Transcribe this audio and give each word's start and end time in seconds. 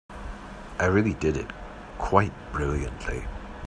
I 0.79 0.85
really 0.87 1.13
did 1.13 1.37
it 1.37 1.45
quite 1.99 2.31
brilliantly. 2.51 3.25